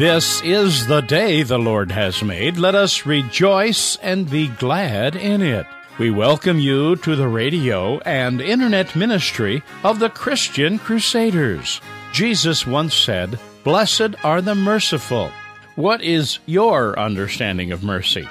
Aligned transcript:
This 0.00 0.40
is 0.40 0.86
the 0.86 1.02
day 1.02 1.42
the 1.42 1.58
Lord 1.58 1.90
has 1.92 2.22
made. 2.22 2.56
Let 2.56 2.74
us 2.74 3.04
rejoice 3.04 3.96
and 3.96 4.30
be 4.30 4.48
glad 4.48 5.14
in 5.14 5.42
it. 5.42 5.66
We 5.98 6.10
welcome 6.10 6.58
you 6.58 6.96
to 6.96 7.14
the 7.14 7.28
radio 7.28 7.98
and 7.98 8.40
internet 8.40 8.96
ministry 8.96 9.62
of 9.84 9.98
the 9.98 10.08
Christian 10.08 10.78
Crusaders. 10.78 11.82
Jesus 12.14 12.66
once 12.66 12.94
said, 12.94 13.38
Blessed 13.62 14.14
are 14.24 14.40
the 14.40 14.54
merciful. 14.54 15.30
What 15.74 16.00
is 16.00 16.38
your 16.46 16.98
understanding 16.98 17.70
of 17.70 17.84
mercy? 17.84 18.26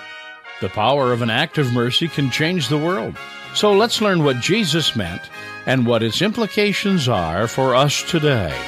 The 0.62 0.70
power 0.70 1.14
of 1.14 1.22
an 1.22 1.30
act 1.30 1.60
of 1.60 1.72
mercy 1.72 2.08
can 2.08 2.32
change 2.32 2.68
the 2.68 2.80
world. 2.80 3.16
So 3.54 3.74
let's 3.74 4.02
learn 4.02 4.24
what 4.24 4.40
Jesus 4.40 4.96
meant 4.96 5.22
and 5.68 5.86
what 5.86 6.02
its 6.02 6.24
implications 6.24 7.08
are 7.08 7.48
for 7.48 7.76
us 7.76 8.02
today. 8.10 8.60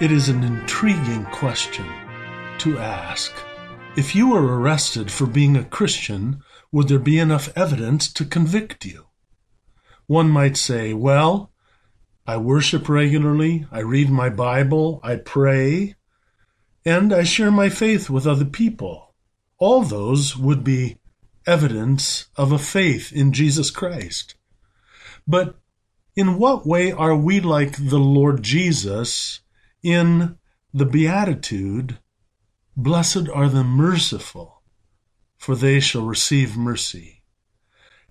It 0.00 0.12
is 0.12 0.28
an 0.28 0.44
intriguing 0.44 1.24
question 1.24 1.84
to 2.58 2.78
ask. 2.78 3.32
If 3.96 4.14
you 4.14 4.28
were 4.28 4.60
arrested 4.60 5.10
for 5.10 5.26
being 5.26 5.56
a 5.56 5.64
Christian, 5.64 6.40
would 6.70 6.86
there 6.86 7.00
be 7.00 7.18
enough 7.18 7.48
evidence 7.56 8.12
to 8.12 8.24
convict 8.24 8.84
you? 8.84 9.06
One 10.06 10.30
might 10.30 10.56
say, 10.56 10.94
well, 10.94 11.50
I 12.28 12.36
worship 12.36 12.88
regularly, 12.88 13.66
I 13.72 13.80
read 13.80 14.08
my 14.08 14.28
Bible, 14.28 15.00
I 15.02 15.16
pray, 15.16 15.96
and 16.84 17.12
I 17.12 17.24
share 17.24 17.50
my 17.50 17.68
faith 17.68 18.08
with 18.08 18.24
other 18.24 18.44
people. 18.44 19.16
All 19.58 19.82
those 19.82 20.36
would 20.36 20.62
be 20.62 20.98
evidence 21.44 22.28
of 22.36 22.52
a 22.52 22.58
faith 22.60 23.12
in 23.12 23.32
Jesus 23.32 23.72
Christ. 23.72 24.36
But 25.26 25.56
in 26.14 26.38
what 26.38 26.64
way 26.64 26.92
are 26.92 27.16
we 27.16 27.40
like 27.40 27.72
the 27.76 27.98
Lord 27.98 28.44
Jesus 28.44 29.40
in 29.82 30.38
the 30.72 30.86
Beatitude, 30.86 31.98
Blessed 32.76 33.28
are 33.34 33.48
the 33.48 33.64
merciful, 33.64 34.62
for 35.36 35.56
they 35.56 35.80
shall 35.80 36.04
receive 36.04 36.56
mercy. 36.56 37.22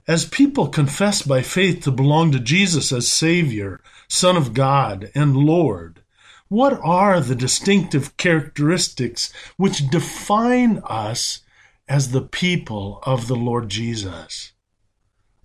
As 0.08 0.26
people 0.26 0.68
confess 0.68 1.22
by 1.22 1.42
faith 1.42 1.84
to 1.84 1.92
belong 1.92 2.32
to 2.32 2.40
Jesus 2.40 2.92
as 2.92 3.12
Savior, 3.12 3.82
Son 4.10 4.36
of 4.36 4.54
God, 4.54 5.12
and 5.16 5.38
Lord, 5.38 6.02
what 6.50 6.80
are 6.84 7.20
the 7.20 7.36
distinctive 7.36 8.16
characteristics 8.18 9.32
which 9.58 9.90
define 9.90 10.82
us 10.86 11.42
as 11.88 12.12
the 12.12 12.22
people 12.22 13.00
of 13.04 13.28
the 13.28 13.36
Lord 13.36 13.70
Jesus? 13.70 14.54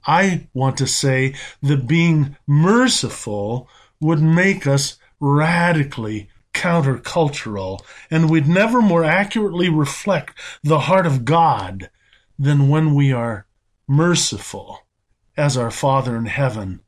I 0.06 0.48
want 0.52 0.76
to 0.78 0.86
say 0.86 1.34
that 1.62 1.86
being 1.86 2.36
merciful 2.46 3.68
would 4.00 4.20
make 4.20 4.66
us 4.66 4.98
radically 5.22 6.28
countercultural, 6.52 7.80
and 8.10 8.28
we'd 8.28 8.48
never 8.48 8.82
more 8.82 9.04
accurately 9.04 9.68
reflect 9.68 10.36
the 10.62 10.80
heart 10.80 11.06
of 11.06 11.24
God 11.24 11.88
than 12.38 12.68
when 12.68 12.94
we 12.94 13.12
are 13.12 13.46
merciful, 13.86 14.80
as 15.36 15.56
our 15.56 15.70
Father 15.70 16.16
in 16.16 16.26
heaven 16.26 16.80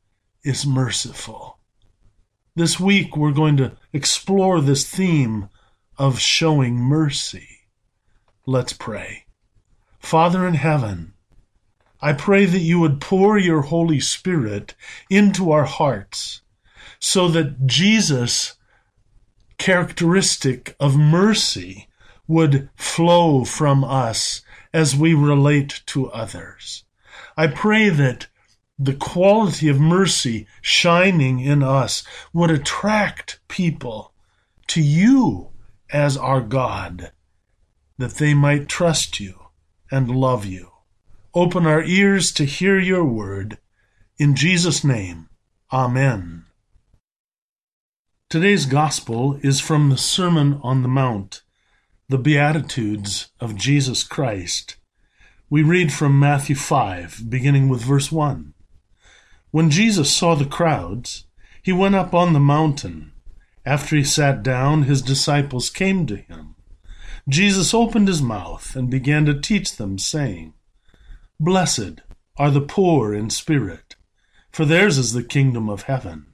is 0.42 0.66
merciful. 0.66 1.58
This 2.56 2.78
week, 2.78 3.16
we're 3.16 3.32
going 3.32 3.56
to 3.58 3.76
explore 3.92 4.60
this 4.60 4.88
theme 4.88 5.48
of 5.96 6.18
showing 6.18 6.76
mercy. 6.76 7.60
Let's 8.46 8.72
pray. 8.72 9.26
Father 10.00 10.46
in 10.46 10.54
heaven, 10.54 11.14
I 12.00 12.12
pray 12.12 12.46
that 12.46 12.58
you 12.58 12.80
would 12.80 13.00
pour 13.00 13.38
your 13.38 13.62
Holy 13.62 14.00
Spirit 14.00 14.74
into 15.08 15.52
our 15.52 15.64
hearts 15.64 16.42
so 17.04 17.28
that 17.28 17.66
Jesus' 17.66 18.54
characteristic 19.58 20.74
of 20.80 20.96
mercy 20.96 21.86
would 22.26 22.70
flow 22.76 23.44
from 23.44 23.84
us 23.84 24.40
as 24.72 24.96
we 24.96 25.12
relate 25.12 25.82
to 25.84 26.10
others. 26.12 26.84
I 27.36 27.48
pray 27.48 27.90
that 27.90 28.28
the 28.78 28.94
quality 28.94 29.68
of 29.68 29.78
mercy 29.78 30.46
shining 30.62 31.40
in 31.40 31.62
us 31.62 32.04
would 32.32 32.50
attract 32.50 33.38
people 33.48 34.14
to 34.68 34.80
you 34.80 35.50
as 35.90 36.16
our 36.16 36.40
God, 36.40 37.12
that 37.98 38.14
they 38.14 38.32
might 38.32 38.66
trust 38.66 39.20
you 39.20 39.48
and 39.90 40.10
love 40.10 40.46
you. 40.46 40.70
Open 41.34 41.66
our 41.66 41.82
ears 41.82 42.32
to 42.32 42.46
hear 42.46 42.78
your 42.78 43.04
word. 43.04 43.58
In 44.16 44.34
Jesus' 44.34 44.82
name, 44.82 45.28
Amen. 45.70 46.46
Today's 48.34 48.66
Gospel 48.66 49.38
is 49.44 49.60
from 49.60 49.90
the 49.90 49.96
Sermon 49.96 50.58
on 50.64 50.82
the 50.82 50.88
Mount, 50.88 51.42
the 52.08 52.18
Beatitudes 52.18 53.30
of 53.38 53.54
Jesus 53.54 54.02
Christ. 54.02 54.74
We 55.48 55.62
read 55.62 55.92
from 55.92 56.18
Matthew 56.18 56.56
5, 56.56 57.30
beginning 57.30 57.68
with 57.68 57.82
verse 57.82 58.10
1. 58.10 58.52
When 59.52 59.70
Jesus 59.70 60.12
saw 60.12 60.34
the 60.34 60.46
crowds, 60.46 61.26
he 61.62 61.70
went 61.70 61.94
up 61.94 62.12
on 62.12 62.32
the 62.32 62.40
mountain. 62.40 63.12
After 63.64 63.94
he 63.94 64.02
sat 64.02 64.42
down, 64.42 64.82
his 64.82 65.00
disciples 65.00 65.70
came 65.70 66.04
to 66.06 66.16
him. 66.16 66.56
Jesus 67.28 67.72
opened 67.72 68.08
his 68.08 68.20
mouth 68.20 68.74
and 68.74 68.90
began 68.90 69.24
to 69.26 69.40
teach 69.40 69.76
them, 69.76 69.96
saying, 69.96 70.54
Blessed 71.38 72.00
are 72.36 72.50
the 72.50 72.60
poor 72.60 73.14
in 73.14 73.30
spirit, 73.30 73.94
for 74.50 74.64
theirs 74.64 74.98
is 74.98 75.12
the 75.12 75.22
kingdom 75.22 75.68
of 75.68 75.82
heaven. 75.82 76.33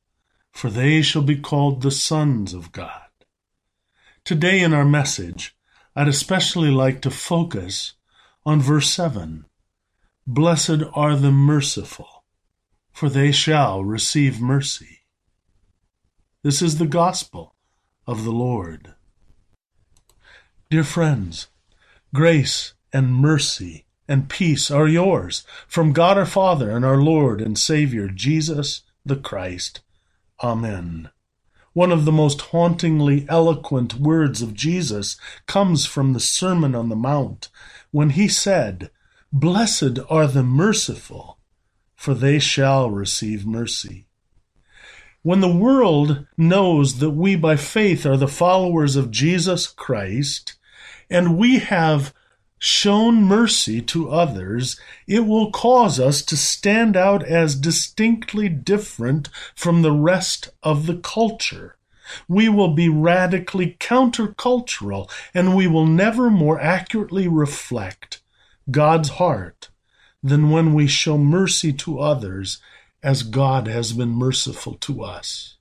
for 0.51 0.69
they 0.69 1.01
shall 1.01 1.21
be 1.21 1.37
called 1.37 1.81
the 1.81 1.91
sons 1.91 2.53
of 2.53 2.71
God. 2.71 3.01
Today 4.23 4.61
in 4.61 4.73
our 4.73 4.85
message, 4.85 5.55
I'd 5.95 6.07
especially 6.07 6.69
like 6.69 7.01
to 7.01 7.11
focus 7.11 7.93
on 8.45 8.61
verse 8.61 8.89
7. 8.89 9.45
Blessed 10.27 10.83
are 10.93 11.15
the 11.15 11.31
merciful, 11.31 12.23
for 12.91 13.09
they 13.09 13.31
shall 13.31 13.83
receive 13.83 14.39
mercy. 14.39 14.99
This 16.43 16.61
is 16.61 16.77
the 16.77 16.87
gospel 16.87 17.55
of 18.07 18.23
the 18.23 18.31
Lord. 18.31 18.93
Dear 20.69 20.83
friends, 20.83 21.47
grace 22.13 22.73
and 22.93 23.13
mercy 23.13 23.85
and 24.07 24.29
peace 24.29 24.71
are 24.71 24.87
yours 24.87 25.45
from 25.67 25.93
God 25.93 26.17
our 26.17 26.25
Father 26.25 26.71
and 26.71 26.83
our 26.85 27.01
Lord 27.01 27.41
and 27.41 27.57
Savior 27.57 28.07
Jesus 28.07 28.81
the 29.05 29.15
Christ. 29.15 29.81
Amen. 30.43 31.09
One 31.73 31.91
of 31.91 32.03
the 32.03 32.11
most 32.11 32.41
hauntingly 32.41 33.25
eloquent 33.29 33.95
words 33.95 34.41
of 34.41 34.53
Jesus 34.53 35.17
comes 35.45 35.85
from 35.85 36.13
the 36.13 36.19
Sermon 36.19 36.75
on 36.75 36.89
the 36.89 36.95
Mount 36.95 37.49
when 37.91 38.11
he 38.11 38.27
said, 38.27 38.91
Blessed 39.31 39.99
are 40.09 40.27
the 40.27 40.43
merciful, 40.43 41.37
for 41.95 42.13
they 42.13 42.39
shall 42.39 42.89
receive 42.89 43.45
mercy. 43.45 44.07
When 45.21 45.39
the 45.39 45.55
world 45.55 46.25
knows 46.35 46.99
that 46.99 47.11
we 47.11 47.35
by 47.35 47.55
faith 47.55 48.05
are 48.05 48.17
the 48.17 48.27
followers 48.27 48.95
of 48.95 49.11
Jesus 49.11 49.67
Christ, 49.67 50.57
and 51.09 51.37
we 51.37 51.59
have 51.59 52.13
shown 52.63 53.23
mercy 53.23 53.81
to 53.81 54.11
others, 54.11 54.79
it 55.07 55.25
will 55.25 55.49
cause 55.49 55.99
us 55.99 56.21
to 56.21 56.37
stand 56.37 56.95
out 56.95 57.23
as 57.23 57.55
distinctly 57.55 58.47
different 58.47 59.27
from 59.55 59.81
the 59.81 59.91
rest 59.91 60.47
of 60.61 60.85
the 60.85 60.97
culture. 60.97 61.75
We 62.27 62.49
will 62.49 62.75
be 62.75 62.87
radically 62.87 63.77
countercultural, 63.79 65.09
and 65.33 65.55
we 65.55 65.65
will 65.65 65.87
never 65.87 66.29
more 66.29 66.61
accurately 66.61 67.27
reflect 67.27 68.21
God's 68.69 69.09
heart 69.09 69.69
than 70.21 70.51
when 70.51 70.75
we 70.75 70.85
show 70.85 71.17
mercy 71.17 71.73
to 71.73 71.99
others 71.99 72.59
as 73.01 73.23
God 73.23 73.65
has 73.65 73.91
been 73.91 74.09
merciful 74.09 74.75
to 74.81 75.03
us. 75.03 75.55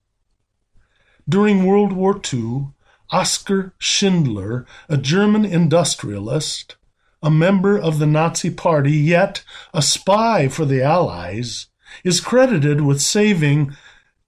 During 1.26 1.64
World 1.64 1.94
War 1.94 2.20
II, 2.30 2.72
Oskar 3.10 3.72
Schindler, 3.78 4.66
a 4.86 4.98
German 4.98 5.46
industrialist, 5.46 6.76
a 7.22 7.30
member 7.30 7.78
of 7.78 7.98
the 7.98 8.06
Nazi 8.06 8.50
Party, 8.50 8.92
yet 8.92 9.42
a 9.74 9.82
spy 9.82 10.48
for 10.48 10.64
the 10.64 10.82
Allies, 10.82 11.66
is 12.04 12.20
credited 12.20 12.80
with 12.80 13.00
saving 13.00 13.76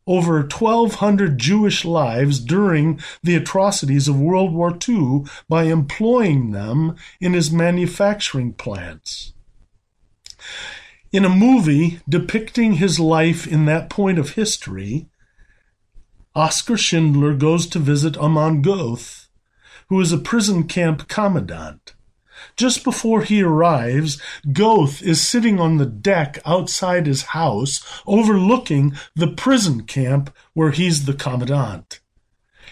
over 0.06 0.40
1,200 0.40 1.38
Jewish 1.38 1.84
lives 1.84 2.40
during 2.40 3.00
the 3.22 3.36
atrocities 3.36 4.08
of 4.08 4.20
World 4.20 4.52
War 4.52 4.76
II 4.88 5.24
by 5.48 5.64
employing 5.64 6.50
them 6.50 6.96
in 7.20 7.34
his 7.34 7.52
manufacturing 7.52 8.52
plants. 8.52 9.32
In 11.12 11.24
a 11.24 11.28
movie 11.28 12.00
depicting 12.08 12.74
his 12.74 12.98
life 12.98 13.46
in 13.46 13.66
that 13.66 13.90
point 13.90 14.18
of 14.18 14.30
history, 14.30 15.06
Oskar 16.34 16.78
Schindler 16.78 17.34
goes 17.34 17.66
to 17.68 17.78
visit 17.78 18.16
Amon 18.16 18.62
Goeth, 18.62 19.28
who 19.88 20.00
is 20.00 20.12
a 20.12 20.18
prison 20.18 20.64
camp 20.64 21.06
commandant. 21.06 21.94
Just 22.56 22.84
before 22.84 23.22
he 23.22 23.42
arrives, 23.42 24.20
Goeth 24.52 25.02
is 25.02 25.20
sitting 25.20 25.58
on 25.60 25.76
the 25.76 25.86
deck 25.86 26.38
outside 26.44 27.06
his 27.06 27.22
house, 27.22 27.82
overlooking 28.06 28.94
the 29.14 29.28
prison 29.28 29.84
camp 29.84 30.34
where 30.52 30.70
he's 30.70 31.06
the 31.06 31.14
commandant. 31.14 32.00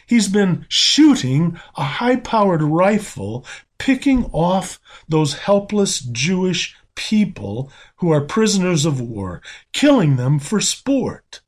He's 0.06 0.28
been 0.28 0.66
shooting 0.68 1.60
a 1.76 1.84
high 1.84 2.16
powered 2.16 2.62
rifle, 2.62 3.46
picking 3.78 4.24
off 4.32 4.80
those 5.08 5.34
helpless 5.34 6.00
Jewish 6.00 6.76
people 6.94 7.70
who 7.96 8.10
are 8.10 8.20
prisoners 8.20 8.84
of 8.84 9.00
war, 9.00 9.40
killing 9.72 10.16
them 10.16 10.38
for 10.38 10.60
sport. 10.60 11.40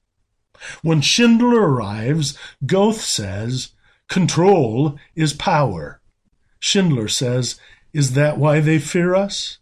When 0.83 1.01
Schindler 1.01 1.61
arrives, 1.61 2.39
Goeth 2.65 3.01
says, 3.01 3.71
Control 4.09 4.99
is 5.15 5.33
power. 5.33 6.01
Schindler 6.59 7.09
says, 7.09 7.59
Is 7.93 8.13
that 8.13 8.39
why 8.39 8.61
they 8.61 8.79
fear 8.79 9.15
us? 9.15 9.59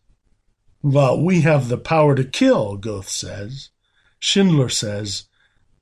Well, 0.83 1.21
we 1.21 1.41
have 1.41 1.69
the 1.69 1.77
power 1.77 2.15
to 2.15 2.25
kill, 2.25 2.77
Goeth 2.77 3.09
says. 3.09 3.71
Schindler 4.19 4.69
says, 4.69 5.25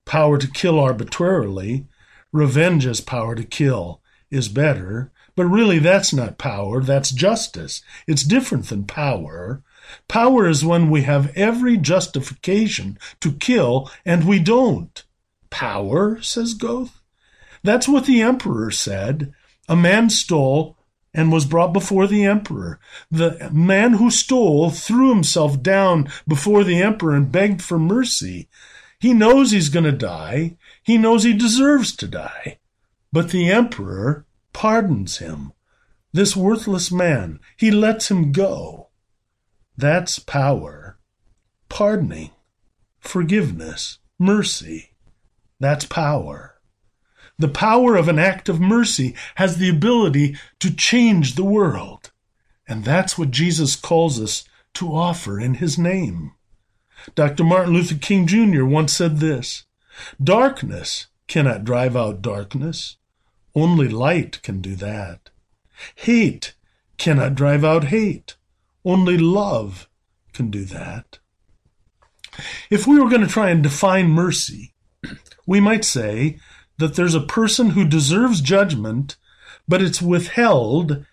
Power 0.05 0.39
to 0.39 0.51
kill 0.51 0.81
arbitrarily. 0.81 1.87
Revenge 2.33 2.87
as 2.87 3.01
power 3.01 3.35
to 3.35 3.45
kill 3.45 4.01
is 4.31 4.49
better. 4.49 5.13
But 5.37 5.47
really, 5.47 5.79
that's 5.79 6.13
not 6.13 6.39
power, 6.39 6.83
that's 6.83 7.11
justice. 7.11 7.83
It's 8.07 8.25
different 8.25 8.71
than 8.71 8.85
power. 8.85 9.63
Power 10.09 10.49
is 10.49 10.65
when 10.65 10.91
we 10.91 11.03
have 11.03 11.37
every 11.37 11.77
justification 11.77 12.99
to 13.21 13.33
kill 13.33 13.91
and 14.05 14.27
we 14.27 14.39
don't. 14.39 15.05
Power, 15.51 16.21
says 16.23 16.55
Goeth. 16.55 17.01
That's 17.63 17.87
what 17.87 18.07
the 18.07 18.23
emperor 18.23 18.71
said. 18.71 19.35
A 19.69 19.77
man 19.77 20.09
stole 20.11 20.78
and 21.19 21.33
was 21.33 21.47
brought 21.47 21.73
before 21.73 22.07
the 22.07 22.25
emperor. 22.25 22.79
The 23.11 23.51
man 23.53 23.95
who 23.95 24.09
stole 24.09 24.71
threw 24.71 25.09
himself 25.11 25.61
down 25.61 26.09
before 26.29 26.63
the 26.63 26.81
emperor 26.81 27.17
and 27.17 27.33
begged 27.33 27.61
for 27.61 27.77
mercy. 27.77 28.49
He 29.01 29.13
knows 29.13 29.51
he's 29.51 29.69
going 29.69 29.85
to 29.85 29.91
die. 29.91 30.57
He 30.81 30.97
knows 30.97 31.25
he 31.25 31.33
deserves 31.33 31.97
to 31.97 32.07
die. 32.07 32.61
But 33.13 33.31
the 33.31 33.51
emperor 33.51 34.27
pardons 34.53 35.19
him. 35.19 35.55
This 36.13 36.37
worthless 36.37 36.93
man, 36.93 37.41
he 37.57 37.73
lets 37.73 38.13
him 38.13 38.31
go. 38.31 38.91
That's 39.77 40.21
power. 40.21 41.01
Pardoning, 41.69 42.31
forgiveness, 43.01 43.99
mercy. 44.21 44.91
That's 45.59 45.85
power. 45.85 46.58
The 47.39 47.49
power 47.49 47.95
of 47.97 48.09
an 48.09 48.19
act 48.19 48.49
of 48.49 48.61
mercy 48.61 49.15
has 49.37 49.59
the 49.59 49.69
ability 49.69 50.37
to 50.59 50.75
change 50.75 51.35
the 51.35 51.45
world. 51.45 52.11
And 52.67 52.85
that's 52.85 53.17
what 53.17 53.31
Jesus 53.31 53.77
calls 53.77 54.21
us 54.21 54.45
to 54.75 54.93
offer 54.93 55.39
in 55.41 55.55
his 55.55 55.79
name. 55.79 56.33
Dr. 57.15 57.45
Martin 57.45 57.73
Luther 57.73 57.95
King 57.95 58.27
Jr. 58.27 58.65
once 58.65 58.93
said 58.93 59.19
this 59.19 59.65
Darkness 60.23 61.07
cannot 61.29 61.65
drive 61.65 61.97
out 61.97 62.23
darkness. 62.23 62.97
Only 63.55 63.89
light 63.89 64.43
can 64.43 64.61
do 64.61 64.75
that. 64.77 65.31
Hate 65.95 66.55
cannot 66.97 67.35
drive 67.35 67.65
out 67.65 67.85
hate. 67.85 68.37
Only 68.85 69.17
love 69.17 69.89
can 70.33 70.51
do 70.51 70.65
that. 70.65 71.19
If 72.71 72.87
we 72.87 72.99
were 72.99 73.09
going 73.09 73.23
to 73.23 73.27
try 73.27 73.51
and 73.51 73.63
define 73.63 74.09
mercy, 74.09 74.75
we 75.47 75.61
might 75.61 75.85
say 75.85 76.39
that 76.79 76.95
there's 76.95 77.15
a 77.15 77.21
person 77.21 77.71
who 77.71 77.85
deserves 77.85 78.41
judgment, 78.41 79.17
but 79.67 79.83
it's 79.83 80.01
withheld 80.01 81.05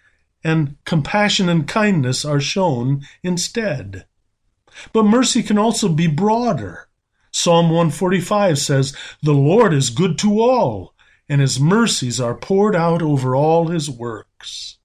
and 0.43 0.75
compassion 0.85 1.49
and 1.49 1.67
kindness 1.67 2.23
are 2.23 2.39
shown 2.39 3.01
instead. 3.23 4.05
But 4.93 5.03
mercy 5.03 5.41
can 5.41 5.57
also 5.57 5.89
be 5.89 6.07
broader. 6.07 6.87
Psalm 7.31 7.65
145 7.65 8.59
says, 8.59 8.95
The 9.23 9.33
Lord 9.33 9.73
is 9.73 9.89
good 9.89 10.17
to 10.19 10.39
all, 10.39 10.93
and 11.27 11.41
his 11.41 11.59
mercies 11.59 12.21
are 12.21 12.35
poured 12.35 12.75
out 12.75 13.01
over 13.01 13.35
all 13.35 13.69
his 13.69 13.89
works. 13.89 14.77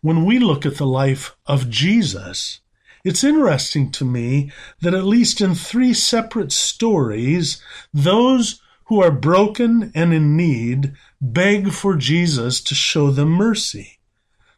When 0.00 0.24
we 0.24 0.38
look 0.38 0.64
at 0.64 0.76
the 0.76 0.86
life 0.86 1.36
of 1.46 1.68
Jesus, 1.68 2.60
it's 3.04 3.22
interesting 3.22 3.90
to 3.92 4.04
me 4.06 4.52
that 4.80 4.94
at 4.94 5.04
least 5.04 5.42
in 5.42 5.54
three 5.54 5.92
separate 5.92 6.52
stories, 6.52 7.62
those 7.92 8.61
who 8.92 9.00
are 9.00 9.10
broken 9.10 9.90
and 9.94 10.12
in 10.12 10.36
need 10.36 10.92
beg 11.18 11.72
for 11.72 11.96
Jesus 11.96 12.60
to 12.60 12.74
show 12.74 13.10
them 13.10 13.30
mercy. 13.30 13.98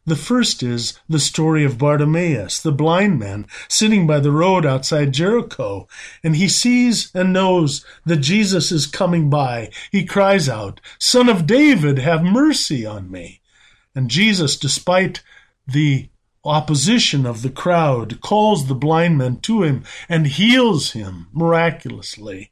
The 0.06 0.16
first 0.16 0.60
is 0.60 0.98
the 1.08 1.20
story 1.20 1.64
of 1.64 1.78
Bartimaeus, 1.78 2.60
the 2.60 2.72
blind 2.72 3.20
man, 3.20 3.46
sitting 3.68 4.08
by 4.08 4.18
the 4.18 4.32
road 4.32 4.66
outside 4.66 5.12
Jericho, 5.12 5.86
and 6.24 6.34
he 6.34 6.48
sees 6.48 7.14
and 7.14 7.32
knows 7.32 7.86
that 8.04 8.16
Jesus 8.16 8.72
is 8.72 8.88
coming 8.88 9.30
by. 9.30 9.70
He 9.92 10.04
cries 10.04 10.48
out, 10.48 10.80
Son 10.98 11.28
of 11.28 11.46
David, 11.46 12.00
have 12.00 12.24
mercy 12.24 12.84
on 12.84 13.12
me. 13.12 13.40
And 13.94 14.10
Jesus, 14.10 14.56
despite 14.56 15.22
the 15.64 16.08
opposition 16.44 17.24
of 17.24 17.42
the 17.42 17.50
crowd, 17.50 18.20
calls 18.20 18.66
the 18.66 18.74
blind 18.74 19.16
man 19.16 19.36
to 19.42 19.62
him 19.62 19.84
and 20.08 20.26
heals 20.26 20.90
him 20.90 21.28
miraculously. 21.32 22.50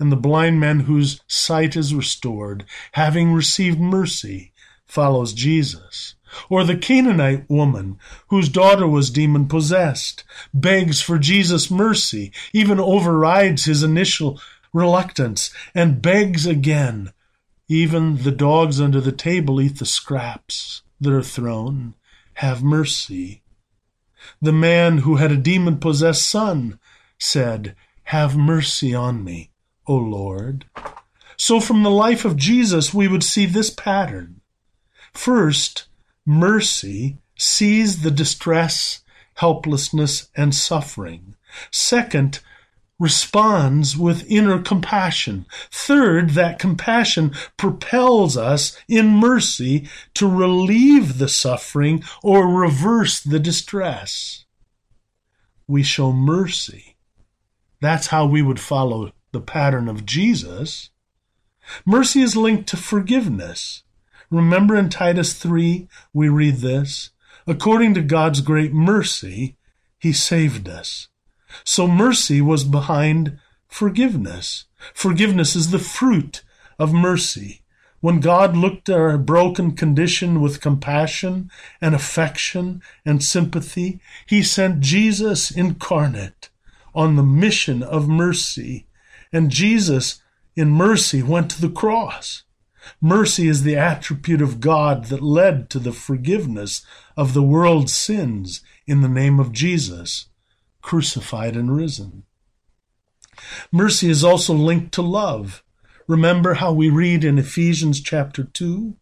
And 0.00 0.12
the 0.12 0.16
blind 0.16 0.60
man 0.60 0.80
whose 0.80 1.20
sight 1.26 1.76
is 1.76 1.94
restored, 1.94 2.64
having 2.92 3.32
received 3.32 3.80
mercy, 3.80 4.52
follows 4.86 5.32
Jesus. 5.32 6.14
Or 6.48 6.62
the 6.62 6.76
Canaanite 6.76 7.48
woman, 7.48 7.98
whose 8.28 8.48
daughter 8.48 8.86
was 8.86 9.10
demon 9.10 9.48
possessed, 9.48 10.24
begs 10.52 11.00
for 11.00 11.18
Jesus' 11.18 11.70
mercy, 11.70 12.32
even 12.52 12.78
overrides 12.78 13.64
his 13.64 13.82
initial 13.82 14.40
reluctance, 14.72 15.50
and 15.74 16.02
begs 16.02 16.46
again. 16.46 17.12
Even 17.68 18.22
the 18.22 18.30
dogs 18.30 18.80
under 18.80 19.00
the 19.00 19.12
table 19.12 19.60
eat 19.60 19.78
the 19.78 19.86
scraps 19.86 20.82
that 21.00 21.12
are 21.12 21.22
thrown 21.22 21.94
have 22.34 22.62
mercy. 22.62 23.42
The 24.40 24.52
man 24.52 24.98
who 24.98 25.16
had 25.16 25.32
a 25.32 25.36
demon 25.36 25.78
possessed 25.78 26.28
son 26.28 26.78
said, 27.18 27.74
Have 28.04 28.36
mercy 28.36 28.94
on 28.94 29.24
me, 29.24 29.50
O 29.88 29.96
Lord. 29.96 30.66
So 31.36 31.60
from 31.60 31.82
the 31.82 31.90
life 31.90 32.24
of 32.24 32.36
Jesus, 32.36 32.92
we 32.92 33.08
would 33.08 33.24
see 33.24 33.46
this 33.46 33.70
pattern. 33.70 34.42
First, 35.12 35.88
mercy 36.26 37.18
sees 37.36 38.02
the 38.02 38.10
distress, 38.10 39.00
helplessness, 39.34 40.28
and 40.36 40.54
suffering. 40.54 41.36
Second, 41.70 42.40
responds 42.98 43.96
with 43.96 44.28
inner 44.30 44.60
compassion. 44.60 45.46
Third, 45.70 46.30
that 46.30 46.58
compassion 46.58 47.32
propels 47.56 48.36
us 48.36 48.76
in 48.88 49.08
mercy 49.08 49.88
to 50.14 50.28
relieve 50.28 51.18
the 51.18 51.28
suffering 51.28 52.02
or 52.22 52.48
reverse 52.48 53.20
the 53.20 53.38
distress. 53.38 54.44
We 55.68 55.82
show 55.82 56.12
mercy. 56.12 56.96
That's 57.80 58.08
how 58.08 58.26
we 58.26 58.42
would 58.42 58.58
follow 58.58 59.12
the 59.32 59.40
pattern 59.40 59.88
of 59.88 60.06
Jesus. 60.06 60.90
Mercy 61.84 62.20
is 62.20 62.36
linked 62.36 62.68
to 62.68 62.76
forgiveness. 62.76 63.82
Remember 64.30 64.76
in 64.76 64.88
Titus 64.88 65.34
3, 65.34 65.88
we 66.12 66.28
read 66.28 66.56
this 66.56 67.10
According 67.46 67.94
to 67.94 68.02
God's 68.02 68.40
great 68.40 68.72
mercy, 68.72 69.56
He 69.98 70.12
saved 70.12 70.68
us 70.68 71.08
so 71.64 71.86
mercy 71.86 72.40
was 72.40 72.64
behind 72.64 73.38
forgiveness. 73.66 74.66
Forgiveness 74.94 75.56
is 75.56 75.70
the 75.70 75.78
fruit 75.78 76.42
of 76.78 76.92
mercy. 76.92 77.62
When 78.00 78.20
God 78.20 78.56
looked 78.56 78.88
at 78.88 78.98
our 78.98 79.18
broken 79.18 79.72
condition 79.72 80.40
with 80.40 80.60
compassion 80.60 81.50
and 81.80 81.94
affection 81.94 82.80
and 83.04 83.22
sympathy, 83.22 84.00
he 84.26 84.42
sent 84.42 84.80
Jesus 84.80 85.50
incarnate 85.50 86.48
on 86.94 87.16
the 87.16 87.24
mission 87.24 87.82
of 87.82 88.08
mercy. 88.08 88.86
And 89.32 89.50
Jesus, 89.50 90.22
in 90.56 90.70
mercy, 90.70 91.22
went 91.22 91.50
to 91.50 91.60
the 91.60 91.70
cross. 91.70 92.44
Mercy 93.00 93.48
is 93.48 93.62
the 93.62 93.76
attribute 93.76 94.40
of 94.40 94.60
God 94.60 95.06
that 95.06 95.22
led 95.22 95.68
to 95.70 95.78
the 95.78 95.92
forgiveness 95.92 96.84
of 97.16 97.34
the 97.34 97.42
world's 97.42 97.92
sins 97.92 98.62
in 98.86 99.02
the 99.02 99.08
name 99.08 99.38
of 99.38 99.52
Jesus, 99.52 100.26
crucified 100.80 101.56
and 101.56 101.76
risen. 101.76 102.24
Mercy 103.70 104.08
is 104.08 104.24
also 104.24 104.54
linked 104.54 104.92
to 104.92 105.02
love. 105.02 105.62
Remember 106.06 106.54
how 106.54 106.72
we 106.72 106.88
read 106.88 107.24
in 107.24 107.38
Ephesians 107.38 108.00
chapter 108.00 108.44
2? 108.44 108.96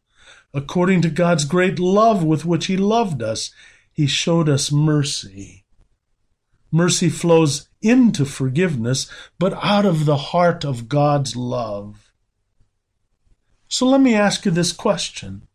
According 0.53 1.03
to 1.03 1.11
God's 1.11 1.45
great 1.45 1.79
love 1.79 2.25
with 2.25 2.45
which 2.45 2.67
He 2.67 2.77
loved 2.77 3.23
us, 3.23 3.51
He 3.93 4.07
showed 4.07 4.49
us 4.49 4.73
mercy. 4.73 5.65
Mercy 6.73 7.09
flows 7.09 7.69
into 7.89 8.25
forgiveness, 8.25 9.11
but 9.39 9.53
out 9.63 9.85
of 9.85 10.05
the 10.05 10.17
heart 10.17 10.65
of 10.65 10.89
God's 10.89 11.37
love. 11.37 12.13
So 13.69 13.87
let 13.87 14.01
me 14.01 14.15
ask 14.15 14.45
you 14.45 14.51
this 14.51 14.73
question. 14.73 15.47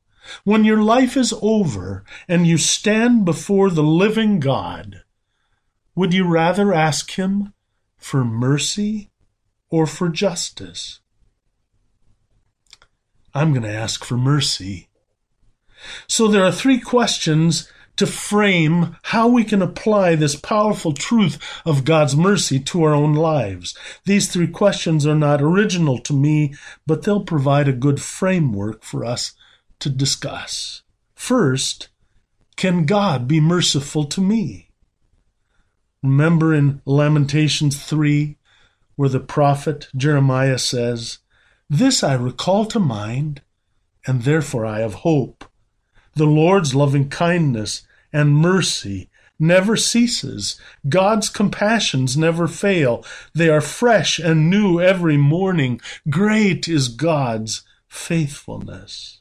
When 0.43 0.63
your 0.63 0.81
life 0.81 1.17
is 1.17 1.33
over 1.41 2.03
and 2.27 2.45
you 2.45 2.57
stand 2.57 3.25
before 3.25 3.69
the 3.69 3.83
living 3.83 4.39
God, 4.39 5.03
would 5.95 6.13
you 6.13 6.27
rather 6.27 6.73
ask 6.73 7.11
Him 7.11 7.53
for 7.97 8.23
mercy 8.23 9.11
or 9.69 9.85
for 9.85 10.09
justice? 10.09 10.99
I'm 13.33 13.51
going 13.51 13.63
to 13.63 13.73
ask 13.73 14.03
for 14.03 14.17
mercy. 14.17 14.89
So 16.07 16.27
there 16.27 16.43
are 16.43 16.51
three 16.51 16.79
questions 16.79 17.71
to 18.01 18.07
frame 18.07 18.97
how 19.03 19.27
we 19.27 19.43
can 19.43 19.61
apply 19.61 20.15
this 20.15 20.35
powerful 20.35 20.91
truth 20.91 21.37
of 21.67 21.85
God's 21.85 22.15
mercy 22.15 22.59
to 22.59 22.81
our 22.81 22.95
own 22.95 23.13
lives. 23.13 23.77
These 24.05 24.27
three 24.27 24.47
questions 24.47 25.05
are 25.05 25.13
not 25.13 25.39
original 25.39 25.99
to 25.99 26.11
me, 26.11 26.55
but 26.87 27.03
they'll 27.03 27.23
provide 27.23 27.67
a 27.67 27.73
good 27.73 28.01
framework 28.01 28.83
for 28.83 29.05
us 29.05 29.33
to 29.81 29.89
discuss. 29.91 30.81
First, 31.13 31.89
can 32.55 32.87
God 32.87 33.27
be 33.27 33.39
merciful 33.39 34.05
to 34.05 34.19
me? 34.19 34.71
Remember 36.01 36.55
in 36.55 36.81
Lamentations 36.85 37.85
3, 37.85 38.35
where 38.95 39.09
the 39.09 39.19
prophet 39.19 39.89
Jeremiah 39.95 40.57
says, 40.57 41.19
This 41.69 42.03
I 42.03 42.15
recall 42.15 42.65
to 42.65 42.79
mind, 42.79 43.43
and 44.07 44.23
therefore 44.23 44.65
I 44.65 44.79
have 44.79 45.05
hope. 45.05 45.45
The 46.15 46.25
Lord's 46.25 46.73
loving 46.73 47.07
kindness 47.07 47.83
and 48.13 48.35
mercy 48.35 49.09
never 49.41 49.75
ceases. 49.75 50.59
God's 50.87 51.27
compassions 51.27 52.15
never 52.15 52.47
fail. 52.47 53.03
They 53.33 53.49
are 53.49 53.59
fresh 53.59 54.19
and 54.19 54.49
new 54.49 54.79
every 54.79 55.17
morning. 55.17 55.81
Great 56.09 56.67
is 56.67 56.87
God's 56.87 57.63
faithfulness. 57.89 59.19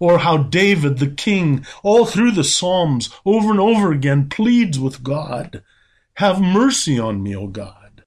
Or 0.00 0.18
how 0.18 0.38
David 0.38 0.98
the 0.98 1.10
king, 1.10 1.64
all 1.82 2.04
through 2.04 2.32
the 2.32 2.42
Psalms, 2.42 3.10
over 3.24 3.50
and 3.50 3.60
over 3.60 3.92
again, 3.92 4.28
pleads 4.28 4.78
with 4.78 5.04
God, 5.04 5.62
Have 6.14 6.40
mercy 6.40 6.98
on 6.98 7.22
me, 7.22 7.36
O 7.36 7.46
God. 7.46 8.02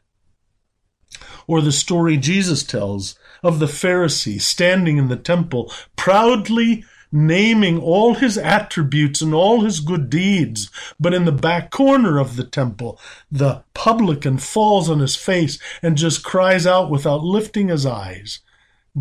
Or 1.48 1.62
the 1.62 1.72
story 1.72 2.18
Jesus 2.18 2.64
tells 2.64 3.18
of 3.42 3.60
the 3.60 3.68
Pharisee 3.68 4.42
standing 4.42 4.98
in 4.98 5.08
the 5.08 5.16
temple, 5.16 5.72
proudly 5.96 6.84
naming 7.12 7.80
all 7.80 8.16
his 8.16 8.38
attributes 8.38 9.22
and 9.22 9.34
all 9.34 9.62
his 9.62 9.80
good 9.80 10.10
deeds. 10.10 10.70
But 11.00 11.14
in 11.14 11.26
the 11.26 11.32
back 11.32 11.72
corner 11.72 12.18
of 12.18 12.36
the 12.36 12.44
temple, 12.44 13.00
the 13.32 13.64
publican 13.74 14.38
falls 14.38 14.90
on 14.90 15.00
his 15.00 15.16
face 15.16 15.60
and 15.82 15.98
just 15.98 16.24
cries 16.24 16.68
out 16.68 16.90
without 16.90 17.24
lifting 17.24 17.70
his 17.70 17.86
eyes, 17.86 18.40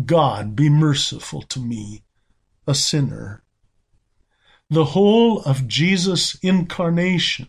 God, 0.05 0.55
be 0.55 0.69
merciful 0.69 1.41
to 1.43 1.59
me, 1.59 2.03
a 2.67 2.75
sinner. 2.75 3.43
The 4.69 4.85
whole 4.85 5.41
of 5.41 5.67
Jesus' 5.67 6.35
incarnation, 6.41 7.47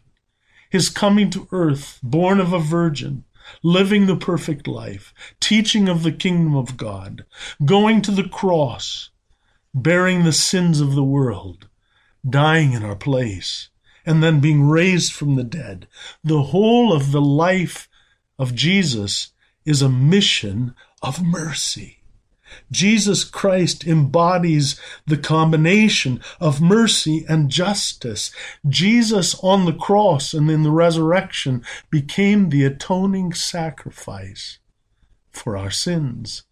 his 0.70 0.88
coming 0.88 1.30
to 1.30 1.48
earth, 1.50 1.98
born 2.02 2.40
of 2.40 2.52
a 2.52 2.58
virgin, 2.58 3.24
living 3.62 4.06
the 4.06 4.16
perfect 4.16 4.68
life, 4.68 5.12
teaching 5.40 5.88
of 5.88 6.02
the 6.02 6.12
kingdom 6.12 6.54
of 6.54 6.76
God, 6.76 7.24
going 7.64 8.02
to 8.02 8.10
the 8.10 8.28
cross, 8.28 9.10
bearing 9.82 10.24
the 10.24 10.32
sins 10.32 10.80
of 10.80 10.94
the 10.94 11.04
world, 11.04 11.68
dying 12.28 12.72
in 12.72 12.84
our 12.84 12.96
place, 12.96 13.68
and 14.04 14.22
then 14.22 14.40
being 14.40 14.68
raised 14.68 15.12
from 15.12 15.34
the 15.34 15.44
dead. 15.44 15.86
The 16.24 16.44
whole 16.44 16.92
of 16.92 17.12
the 17.12 17.20
life 17.20 17.88
of 18.38 18.54
Jesus 18.54 19.32
is 19.64 19.82
a 19.82 19.88
mission 19.88 20.74
of 21.02 21.22
mercy. 21.22 21.98
Jesus 22.72 23.24
Christ 23.24 23.86
embodies 23.86 24.80
the 25.06 25.18
combination 25.18 26.22
of 26.40 26.62
mercy 26.62 27.24
and 27.28 27.50
justice. 27.50 28.30
Jesus 28.66 29.34
on 29.42 29.66
the 29.66 29.74
cross 29.74 30.32
and 30.32 30.50
in 30.50 30.62
the 30.62 30.70
resurrection 30.70 31.62
became 31.90 32.48
the 32.48 32.64
atoning 32.64 33.34
sacrifice 33.34 34.58
for 35.30 35.56
our 35.56 35.70
sins. 35.70 36.44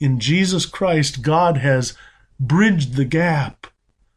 In 0.00 0.18
Jesus 0.18 0.66
Christ, 0.66 1.22
God 1.22 1.58
has 1.58 1.96
bridged 2.38 2.94
the 2.94 3.04
gap 3.04 3.66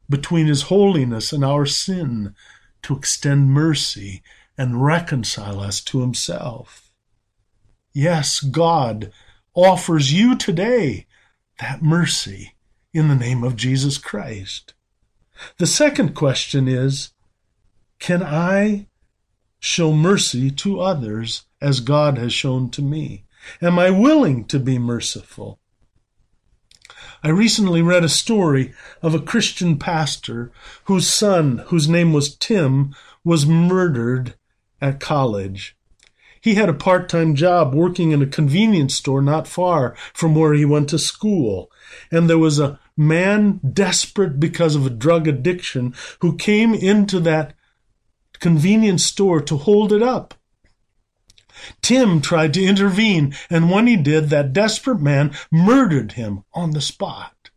between 0.09 0.47
His 0.47 0.63
holiness 0.63 1.31
and 1.31 1.43
our 1.43 1.65
sin 1.65 2.35
to 2.83 2.95
extend 2.95 3.49
mercy 3.49 4.23
and 4.57 4.83
reconcile 4.83 5.59
us 5.59 5.81
to 5.81 6.01
Himself. 6.01 6.91
Yes, 7.93 8.39
God 8.39 9.11
offers 9.53 10.13
you 10.13 10.35
today 10.35 11.05
that 11.59 11.81
mercy 11.81 12.55
in 12.93 13.07
the 13.07 13.15
name 13.15 13.43
of 13.43 13.55
Jesus 13.55 13.97
Christ. 13.97 14.73
The 15.57 15.67
second 15.67 16.15
question 16.15 16.67
is 16.67 17.11
Can 17.99 18.23
I 18.23 18.87
show 19.59 19.91
mercy 19.93 20.51
to 20.51 20.79
others 20.79 21.43
as 21.61 21.79
God 21.79 22.17
has 22.17 22.33
shown 22.33 22.69
to 22.71 22.81
me? 22.81 23.25
Am 23.61 23.79
I 23.79 23.89
willing 23.89 24.45
to 24.45 24.59
be 24.59 24.77
merciful? 24.77 25.58
I 27.21 27.29
recently 27.29 27.81
read 27.81 28.05
a 28.05 28.09
story 28.09 28.73
of 29.01 29.13
a 29.13 29.19
Christian 29.19 29.77
pastor 29.77 30.51
whose 30.85 31.07
son, 31.07 31.63
whose 31.67 31.89
name 31.89 32.13
was 32.13 32.35
Tim, 32.35 32.95
was 33.25 33.45
murdered 33.45 34.35
at 34.79 35.01
college. 35.01 35.75
He 36.39 36.55
had 36.55 36.69
a 36.69 36.73
part 36.73 37.09
time 37.09 37.35
job 37.35 37.73
working 37.73 38.11
in 38.11 38.21
a 38.21 38.27
convenience 38.27 38.95
store 38.95 39.21
not 39.21 39.49
far 39.49 39.95
from 40.13 40.33
where 40.33 40.53
he 40.53 40.63
went 40.63 40.89
to 40.89 40.99
school. 40.99 41.69
And 42.09 42.29
there 42.29 42.37
was 42.37 42.57
a 42.57 42.79
man 42.95 43.59
desperate 43.73 44.39
because 44.39 44.75
of 44.75 44.85
a 44.85 44.89
drug 44.89 45.27
addiction 45.27 45.93
who 46.21 46.37
came 46.37 46.73
into 46.73 47.19
that 47.19 47.53
convenience 48.39 49.03
store 49.03 49.41
to 49.41 49.57
hold 49.57 49.91
it 49.91 50.01
up. 50.01 50.33
Tim 51.81 52.21
tried 52.21 52.53
to 52.53 52.63
intervene, 52.63 53.35
and 53.49 53.69
when 53.69 53.87
he 53.87 53.95
did, 53.95 54.29
that 54.29 54.53
desperate 54.53 55.01
man 55.01 55.35
murdered 55.51 56.13
him 56.13 56.43
on 56.53 56.71
the 56.71 56.81
spot. 56.81 57.49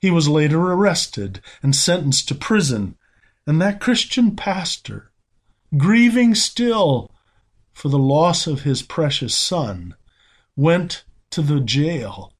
He 0.00 0.10
was 0.10 0.28
later 0.28 0.60
arrested 0.60 1.40
and 1.62 1.74
sentenced 1.74 2.28
to 2.28 2.34
prison, 2.34 2.96
and 3.46 3.60
that 3.60 3.80
Christian 3.80 4.36
pastor, 4.36 5.12
grieving 5.76 6.34
still 6.34 7.10
for 7.72 7.88
the 7.88 7.98
loss 7.98 8.46
of 8.46 8.62
his 8.62 8.82
precious 8.82 9.34
son, 9.34 9.94
went 10.56 11.04
to 11.30 11.42
the 11.42 11.60
jail 11.60 12.32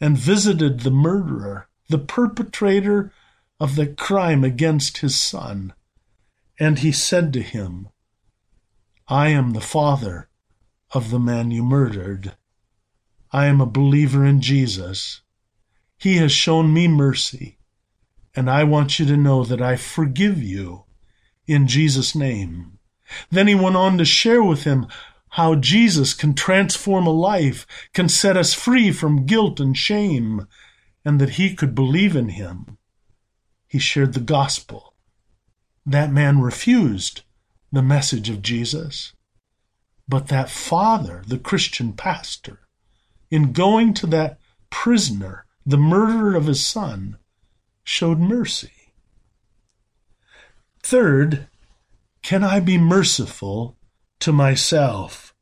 and 0.00 0.18
visited 0.18 0.80
the 0.80 0.90
murderer, 0.90 1.68
the 1.88 1.98
perpetrator 1.98 3.12
of 3.60 3.76
the 3.76 3.86
crime 3.86 4.44
against 4.44 4.98
his 4.98 5.20
son. 5.20 5.72
And 6.58 6.80
he 6.80 6.92
said 6.92 7.32
to 7.32 7.42
him, 7.42 7.88
I 9.08 9.28
am 9.28 9.52
the 9.52 9.60
father 9.60 10.28
of 10.94 11.10
the 11.10 11.18
man 11.18 11.50
you 11.50 11.62
murdered. 11.62 12.36
I 13.32 13.46
am 13.46 13.60
a 13.60 13.66
believer 13.66 14.24
in 14.24 14.40
Jesus. 14.40 15.22
He 15.98 16.16
has 16.18 16.30
shown 16.30 16.72
me 16.72 16.86
mercy, 16.86 17.58
and 18.34 18.48
I 18.48 18.62
want 18.62 19.00
you 19.00 19.06
to 19.06 19.16
know 19.16 19.44
that 19.44 19.60
I 19.60 19.74
forgive 19.74 20.40
you 20.40 20.84
in 21.46 21.66
Jesus' 21.66 22.14
name. 22.14 22.78
Then 23.30 23.48
he 23.48 23.54
went 23.54 23.76
on 23.76 23.98
to 23.98 24.04
share 24.04 24.42
with 24.42 24.62
him 24.62 24.86
how 25.30 25.56
Jesus 25.56 26.14
can 26.14 26.32
transform 26.32 27.08
a 27.08 27.10
life, 27.10 27.66
can 27.92 28.08
set 28.08 28.36
us 28.36 28.54
free 28.54 28.92
from 28.92 29.26
guilt 29.26 29.58
and 29.58 29.76
shame, 29.76 30.46
and 31.04 31.20
that 31.20 31.30
he 31.30 31.56
could 31.56 31.74
believe 31.74 32.14
in 32.14 32.28
him. 32.28 32.78
He 33.66 33.80
shared 33.80 34.14
the 34.14 34.20
gospel. 34.20 34.94
That 35.84 36.12
man 36.12 36.40
refused 36.40 37.22
the 37.72 37.82
message 37.82 38.30
of 38.30 38.42
Jesus. 38.42 39.12
But 40.08 40.28
that 40.28 40.50
father, 40.50 41.22
the 41.26 41.38
Christian 41.38 41.92
pastor, 41.92 42.60
in 43.30 43.52
going 43.52 43.94
to 43.94 44.06
that 44.08 44.38
prisoner 44.70 45.46
the 45.66 45.78
murderer 45.78 46.34
of 46.34 46.46
his 46.46 46.66
son, 46.66 47.16
showed 47.82 48.18
mercy. 48.18 48.92
Third, 50.82 51.48
can 52.22 52.44
I 52.44 52.60
be 52.60 52.76
merciful 52.76 53.76
to 54.20 54.32
myself? 54.32 55.34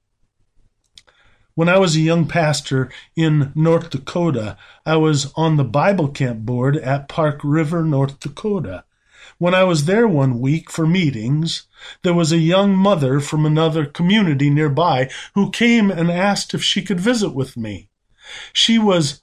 When 1.54 1.68
I 1.68 1.78
was 1.78 1.96
a 1.96 2.00
young 2.00 2.26
pastor 2.28 2.90
in 3.14 3.52
North 3.54 3.90
Dakota, 3.90 4.56
I 4.86 4.96
was 4.96 5.32
on 5.34 5.56
the 5.56 5.64
Bible 5.64 6.08
camp 6.08 6.40
board 6.40 6.76
at 6.76 7.08
Park 7.08 7.40
River, 7.44 7.84
North 7.84 8.20
Dakota. 8.20 8.84
When 9.38 9.54
I 9.54 9.64
was 9.64 9.84
there 9.84 10.08
one 10.08 10.40
week 10.40 10.70
for 10.70 10.86
meetings, 10.86 11.66
there 12.02 12.14
was 12.14 12.32
a 12.32 12.38
young 12.38 12.76
mother 12.76 13.20
from 13.20 13.44
another 13.44 13.84
community 13.84 14.50
nearby 14.50 15.10
who 15.34 15.50
came 15.50 15.90
and 15.90 16.10
asked 16.10 16.54
if 16.54 16.62
she 16.62 16.82
could 16.82 17.00
visit 17.00 17.30
with 17.30 17.56
me. 17.56 17.88
She 18.52 18.78
was 18.78 19.22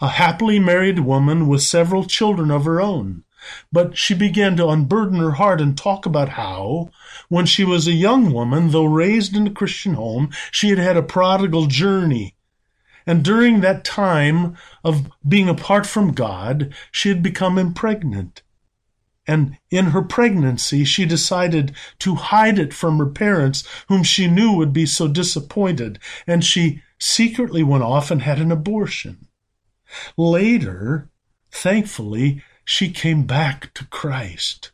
a 0.00 0.08
happily 0.08 0.58
married 0.58 1.00
woman 1.00 1.46
with 1.46 1.62
several 1.62 2.04
children 2.04 2.50
of 2.50 2.64
her 2.64 2.80
own. 2.80 3.24
But 3.72 3.96
she 3.96 4.14
began 4.14 4.56
to 4.56 4.68
unburden 4.68 5.18
her 5.18 5.32
heart 5.32 5.60
and 5.60 5.76
talk 5.76 6.04
about 6.04 6.30
how, 6.30 6.90
when 7.28 7.46
she 7.46 7.64
was 7.64 7.86
a 7.86 7.92
young 7.92 8.32
woman, 8.32 8.70
though 8.70 8.84
raised 8.84 9.34
in 9.34 9.46
a 9.46 9.50
Christian 9.50 9.94
home, 9.94 10.30
she 10.50 10.68
had 10.68 10.78
had 10.78 10.96
a 10.96 11.02
prodigal 11.02 11.66
journey. 11.66 12.34
And 13.06 13.24
during 13.24 13.60
that 13.60 13.82
time 13.82 14.56
of 14.84 15.10
being 15.26 15.48
apart 15.48 15.86
from 15.86 16.12
God, 16.12 16.74
she 16.92 17.08
had 17.08 17.22
become 17.22 17.56
impregnant. 17.56 18.42
And 19.30 19.58
in 19.70 19.86
her 19.86 20.02
pregnancy, 20.02 20.84
she 20.84 21.06
decided 21.06 21.72
to 22.00 22.16
hide 22.16 22.58
it 22.58 22.74
from 22.74 22.98
her 22.98 23.06
parents, 23.06 23.62
whom 23.86 24.02
she 24.02 24.26
knew 24.26 24.54
would 24.54 24.72
be 24.72 24.86
so 24.86 25.06
disappointed, 25.06 26.00
and 26.26 26.44
she 26.44 26.82
secretly 26.98 27.62
went 27.62 27.84
off 27.84 28.10
and 28.10 28.22
had 28.22 28.40
an 28.40 28.50
abortion. 28.50 29.28
Later, 30.16 31.10
thankfully, 31.52 32.42
she 32.64 32.90
came 32.90 33.22
back 33.22 33.72
to 33.74 33.86
Christ. 33.86 34.72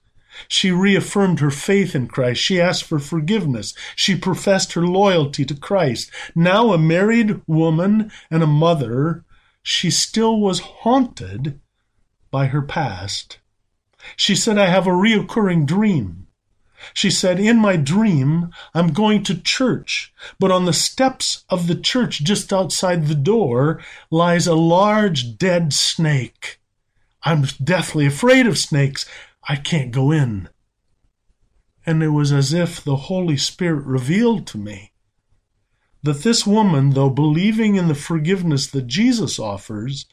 She 0.49 0.71
reaffirmed 0.71 1.41
her 1.41 1.51
faith 1.51 1.95
in 1.95 2.09
Christ. 2.09 2.41
She 2.41 2.59
asked 2.59 2.85
for 2.85 2.99
forgiveness. 2.99 3.75
She 3.95 4.17
professed 4.17 4.73
her 4.73 4.87
loyalty 4.87 5.45
to 5.45 5.55
Christ. 5.55 6.11
Now, 6.35 6.73
a 6.73 6.79
married 6.79 7.43
woman 7.47 8.11
and 8.31 8.43
a 8.43 8.47
mother, 8.47 9.23
she 9.63 9.91
still 9.91 10.41
was 10.41 10.61
haunted 10.61 11.61
by 12.31 12.47
her 12.47 12.63
past. 12.63 13.37
She 14.15 14.37
said, 14.37 14.59
I 14.59 14.67
have 14.67 14.87
a 14.87 14.91
reoccurring 14.91 15.67
dream. 15.67 16.27
She 16.95 17.11
said, 17.11 17.41
In 17.41 17.59
my 17.59 17.77
dream, 17.77 18.51
I'm 18.75 18.93
going 18.93 19.23
to 19.25 19.41
church, 19.41 20.13
but 20.39 20.51
on 20.51 20.67
the 20.67 20.73
steps 20.73 21.45
of 21.49 21.67
the 21.67 21.75
church 21.75 22.23
just 22.23 22.53
outside 22.53 23.07
the 23.07 23.15
door 23.15 23.83
lies 24.11 24.47
a 24.47 24.55
large 24.55 25.39
dead 25.39 25.73
snake. 25.73 26.61
I'm 27.23 27.43
deathly 27.63 28.07
afraid 28.07 28.47
of 28.47 28.59
snakes. 28.59 29.07
I 29.49 29.57
can't 29.57 29.91
go 29.91 30.11
in. 30.11 30.49
And 31.85 32.03
it 32.03 32.11
was 32.11 32.33
as 32.33 32.53
if 32.53 32.83
the 32.83 32.97
Holy 32.97 33.37
Spirit 33.37 33.85
revealed 33.85 34.47
to 34.49 34.59
me 34.59 34.93
that 36.03 36.23
this 36.23 36.47
woman, 36.47 36.91
though 36.91 37.11
believing 37.11 37.75
in 37.75 37.89
the 37.89 37.95
forgiveness 37.95 38.69
that 38.69 38.87
Jesus 38.87 39.39
offers, 39.39 40.07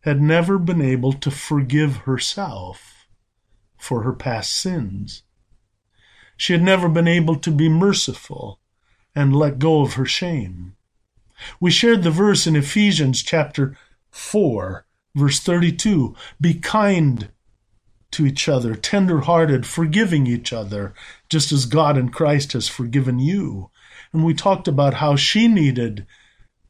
had 0.00 0.20
never 0.20 0.58
been 0.58 0.82
able 0.82 1.12
to 1.12 1.30
forgive 1.30 1.98
herself 1.98 3.01
for 3.82 4.02
her 4.02 4.12
past 4.12 4.52
sins. 4.52 5.22
She 6.36 6.52
had 6.52 6.62
never 6.62 6.88
been 6.88 7.08
able 7.08 7.36
to 7.36 7.50
be 7.50 7.68
merciful 7.68 8.60
and 9.14 9.36
let 9.36 9.58
go 9.58 9.82
of 9.82 9.94
her 9.94 10.06
shame. 10.06 10.76
We 11.60 11.70
shared 11.70 12.02
the 12.02 12.10
verse 12.10 12.46
in 12.46 12.56
Ephesians 12.56 13.22
chapter 13.22 13.76
4 14.10 14.86
Verse 15.14 15.40
32 15.40 16.14
Be 16.40 16.54
kind 16.54 17.28
to 18.12 18.26
each 18.26 18.48
other, 18.48 18.74
tender 18.74 19.20
hearted, 19.20 19.66
forgiving 19.66 20.26
each 20.26 20.52
other, 20.52 20.94
just 21.28 21.52
as 21.52 21.66
God 21.66 21.96
in 21.96 22.10
Christ 22.10 22.52
has 22.52 22.68
forgiven 22.68 23.18
you. 23.18 23.70
And 24.12 24.24
we 24.24 24.34
talked 24.34 24.68
about 24.68 24.94
how 24.94 25.16
she 25.16 25.48
needed 25.48 26.06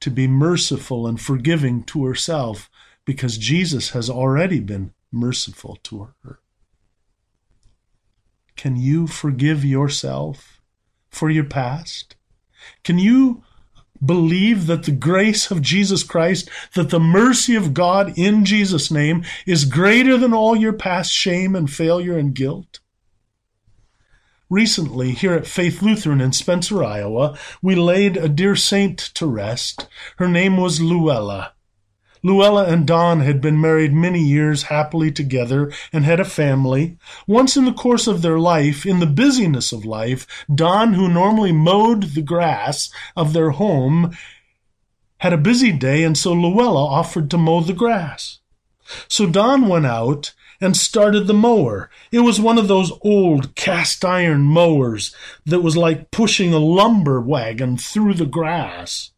to 0.01 0.11
be 0.11 0.27
merciful 0.27 1.07
and 1.07 1.21
forgiving 1.21 1.83
to 1.85 2.05
herself 2.05 2.71
because 3.05 3.39
Jesus 3.39 3.91
has 3.91 4.09
already 4.11 4.61
been 4.61 4.93
merciful 5.13 5.79
to 5.85 6.11
her. 6.23 6.42
Can 8.63 8.77
you 8.77 9.09
forgive 9.09 9.65
yourself 9.65 10.63
for 11.11 11.29
your 11.29 11.43
past? 11.43 12.15
Can 12.85 12.97
you 12.97 13.43
believe 14.07 14.69
that 14.69 14.85
the 14.85 14.93
grace 14.93 15.51
of 15.51 15.63
Jesus 15.63 16.05
Christ, 16.05 16.49
that 16.75 16.91
the 16.91 17.01
mercy 17.01 17.57
of 17.57 17.75
God 17.75 18.17
in 18.17 18.45
Jesus' 18.45 18.89
name 18.89 19.25
is 19.49 19.65
greater 19.65 20.17
than 20.17 20.33
all 20.33 20.55
your 20.55 20.73
past 20.73 21.13
shame 21.13 21.57
and 21.57 21.69
failure 21.69 22.17
and 22.17 22.37
guilt? 22.37 22.79
Recently, 24.49 25.11
here 25.11 25.35
at 25.35 25.49
Faith 25.49 25.83
Lutheran 25.83 26.21
in 26.21 26.31
Spencer, 26.31 26.85
Iowa, 26.85 27.37
we 27.63 27.75
laid 27.75 28.17
a 28.17 28.29
dear 28.29 28.55
saint 28.55 28.97
to 29.15 29.27
rest. 29.27 29.89
Her 30.19 30.29
name 30.29 30.57
was 30.57 30.81
Luella. 30.81 31.55
Luella 32.23 32.67
and 32.67 32.87
Don 32.87 33.21
had 33.21 33.41
been 33.41 33.61
married 33.61 33.93
many 33.93 34.23
years 34.23 34.65
happily 34.65 35.11
together 35.11 35.73
and 35.93 36.05
had 36.05 36.21
a 36.21 36.25
family. 36.25 36.97
Once 37.27 37.57
in 37.57 37.65
the 37.65 37.73
course 37.73 38.07
of 38.07 38.23
their 38.23 38.39
life, 38.39 38.87
in 38.87 39.01
the 39.01 39.07
busyness 39.07 39.73
of 39.73 39.85
life, 39.85 40.27
Don, 40.53 40.95
who 40.95 41.09
normally 41.09 41.53
mowed 41.53 42.15
the 42.15 42.23
grass 42.23 42.91
of 43.17 43.33
their 43.33 43.51
home, 43.51 44.17
had 45.19 45.33
a 45.33 45.39
busy 45.39 45.73
day, 45.73 46.03
and 46.03 46.19
so 46.19 46.33
Luella 46.33 46.85
offered 46.85 47.31
to 47.31 47.39
mow 47.39 47.61
the 47.61 47.73
grass. 47.73 48.41
So 49.09 49.27
Don 49.27 49.69
went 49.69 49.87
out 49.87 50.35
and 50.61 50.77
started 50.77 51.27
the 51.27 51.35
mower. 51.35 51.91
It 52.11 52.21
was 52.21 52.41
one 52.41 52.59
of 52.59 52.69
those 52.69 52.93
old 53.03 53.55
cast 53.55 54.05
iron 54.05 54.43
mowers 54.43 55.15
that 55.47 55.61
was 55.61 55.77
like 55.77 56.11
pushing 56.11 56.53
a 56.53 56.59
lumber 56.59 57.21
wagon 57.21 57.77
through 57.77 58.15
the 58.15 58.27
grass. 58.27 59.12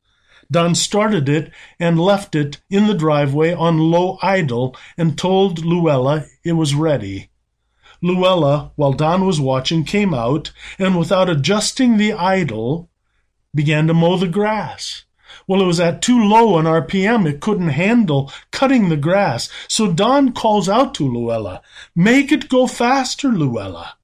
Don 0.54 0.76
started 0.76 1.28
it 1.28 1.50
and 1.80 1.98
left 1.98 2.36
it 2.36 2.60
in 2.70 2.86
the 2.86 2.94
driveway 2.94 3.52
on 3.52 3.90
low 3.90 4.18
idle 4.22 4.76
and 4.96 5.18
told 5.18 5.64
Luella 5.64 6.26
it 6.44 6.52
was 6.52 6.76
ready. 6.76 7.28
Luella, 8.00 8.70
while 8.76 8.92
Don 8.92 9.26
was 9.26 9.40
watching, 9.40 9.82
came 9.82 10.14
out 10.14 10.52
and 10.78 10.96
without 10.96 11.28
adjusting 11.28 11.96
the 11.96 12.12
idle, 12.12 12.88
began 13.52 13.88
to 13.88 13.94
mow 13.94 14.16
the 14.16 14.28
grass. 14.28 15.02
Well, 15.48 15.60
it 15.60 15.66
was 15.66 15.80
at 15.80 16.00
too 16.00 16.22
low 16.22 16.56
an 16.56 16.66
RPM. 16.66 17.28
It 17.28 17.40
couldn't 17.40 17.70
handle 17.70 18.32
cutting 18.52 18.90
the 18.90 18.96
grass. 18.96 19.50
So 19.66 19.92
Don 19.92 20.32
calls 20.32 20.68
out 20.68 20.94
to 20.94 21.12
Luella, 21.12 21.62
Make 21.96 22.30
it 22.30 22.48
go 22.48 22.68
faster, 22.68 23.26
Luella. 23.26 23.96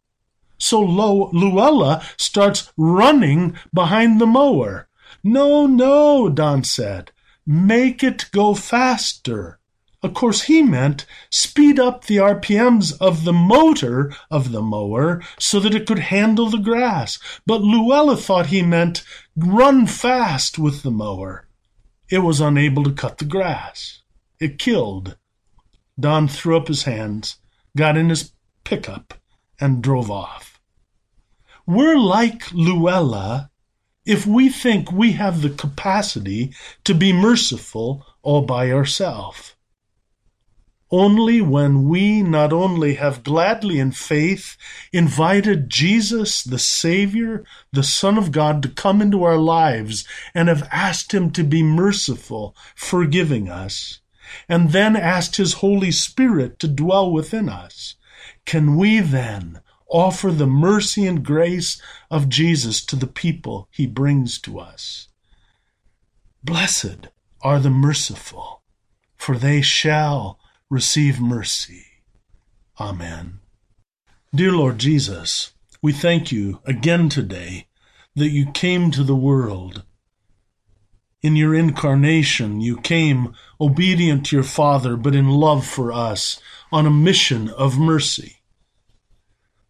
So 0.59 0.81
low 0.81 1.31
Luella 1.33 2.03
starts 2.17 2.73
running 2.77 3.57
behind 3.73 4.21
the 4.21 4.27
mower. 4.27 4.89
No, 5.23 5.67
no, 5.67 6.29
Don 6.29 6.65
said. 6.65 7.13
Make 7.47 8.03
it 8.03 8.31
go 8.33 8.55
faster. 8.55 9.59
Of 10.03 10.15
course, 10.15 10.43
he 10.43 10.63
meant 10.63 11.05
speed 11.31 11.79
up 11.79 12.05
the 12.05 12.17
RPMs 12.17 12.97
of 13.01 13.25
the 13.25 13.35
motor 13.35 14.15
of 14.31 14.51
the 14.51 14.63
mower 14.63 15.23
so 15.39 15.61
that 15.61 15.75
it 15.75 15.87
could 15.87 15.99
handle 15.99 16.49
the 16.49 16.59
grass. 16.59 17.19
But 17.45 17.61
Luella 17.61 18.17
thought 18.17 18.47
he 18.47 18.63
meant 18.63 19.03
run 19.37 19.87
fast 19.87 20.59
with 20.59 20.83
the 20.83 20.91
mower. 20.91 21.49
It 22.09 22.21
was 22.21 22.41
unable 22.41 22.83
to 22.85 22.93
cut 22.93 23.19
the 23.19 23.27
grass. 23.27 24.01
It 24.39 24.59
killed. 24.59 25.17
Don 25.99 26.29
threw 26.29 26.57
up 26.57 26.69
his 26.69 26.85
hands, 26.85 27.37
got 27.77 27.99
in 27.99 28.09
his 28.09 28.33
pickup, 28.65 29.15
and 29.61 29.83
drove 29.83 30.11
off. 30.11 30.59
We're 31.67 31.99
like 31.99 32.51
Luella 32.53 33.50
if 34.11 34.27
we 34.27 34.49
think 34.49 34.91
we 34.91 35.13
have 35.13 35.41
the 35.41 35.51
capacity 35.51 36.53
to 36.83 36.93
be 36.93 37.13
merciful 37.13 38.05
all 38.23 38.43
by 38.43 38.69
ourselves. 38.73 39.55
Only 40.91 41.41
when 41.41 41.89
we 41.89 42.21
not 42.21 42.53
only 42.53 42.95
have 42.95 43.23
gladly 43.23 43.79
in 43.79 43.93
faith 43.93 44.57
invited 44.93 45.71
Jesus, 45.71 46.43
the 46.43 46.59
Savior, 46.59 47.45
the 47.73 47.85
Son 47.85 48.19
of 48.19 48.33
God, 48.33 48.65
to 48.65 48.69
come 48.69 49.01
into 49.01 49.23
our 49.23 49.39
lives 49.39 50.05
and 50.35 50.49
have 50.49 50.69
asked 50.73 51.15
Him 51.15 51.31
to 51.31 51.45
be 51.45 51.63
merciful, 51.63 52.57
forgiving 52.75 53.49
us, 53.49 54.01
and 54.49 54.73
then 54.73 54.97
asked 54.97 55.37
His 55.37 55.63
Holy 55.63 55.93
Spirit 55.93 56.59
to 56.59 56.67
dwell 56.67 57.13
within 57.13 57.49
us, 57.49 57.95
can 58.45 58.77
we 58.77 58.99
then 58.99 59.61
offer 59.91 60.31
the 60.31 60.47
mercy 60.47 61.07
and 61.07 61.25
grace 61.25 61.81
of 62.11 62.29
Jesus 62.29 62.85
to 62.87 62.97
the 62.97 63.07
people 63.07 63.69
he 63.71 63.87
brings 63.87 64.39
to 64.41 64.59
us. 64.61 65.09
Blessed 66.45 67.09
are 67.43 67.61
the 67.61 67.71
merciful, 67.71 68.63
for 69.17 69.37
they 69.37 69.63
shall 69.63 70.39
receive 70.71 71.21
mercy. 71.21 71.87
Amen. 72.81 73.41
Dear 74.35 74.53
Lord 74.53 74.79
Jesus, 74.79 75.53
we 75.83 75.93
thank 75.93 76.33
you 76.33 76.61
again 76.65 77.09
today 77.09 77.67
that 78.17 78.31
you 78.31 78.51
came 78.53 78.91
to 78.93 79.05
the 79.05 79.17
world 79.17 79.85
In 81.23 81.37
your 81.37 81.55
incarnation, 81.55 82.61
you 82.63 82.79
came 82.79 83.35
obedient 83.61 84.27
to 84.27 84.37
your 84.37 84.45
Father, 84.45 84.97
but 84.97 85.15
in 85.15 85.29
love 85.29 85.67
for 85.67 85.93
us, 85.93 86.41
on 86.73 86.87
a 86.87 86.91
mission 86.91 87.51
of 87.51 87.79
mercy. 87.79 88.40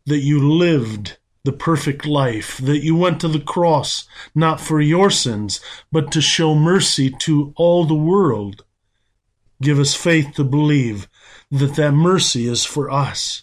That 0.06 0.18
you 0.18 0.40
lived 0.40 1.18
the 1.44 1.52
perfect 1.52 2.04
life, 2.04 2.58
that 2.58 2.82
you 2.82 2.96
went 2.96 3.20
to 3.20 3.28
the 3.28 3.40
cross 3.40 4.06
not 4.34 4.60
for 4.60 4.80
your 4.80 5.10
sins, 5.10 5.60
but 5.90 6.12
to 6.12 6.20
show 6.20 6.54
mercy 6.54 7.10
to 7.20 7.52
all 7.56 7.84
the 7.84 7.94
world. 7.94 8.64
Give 9.62 9.78
us 9.78 9.94
faith 9.94 10.34
to 10.34 10.44
believe 10.44 11.08
that 11.50 11.76
that 11.76 11.92
mercy 11.92 12.46
is 12.46 12.64
for 12.64 12.90
us. 12.90 13.42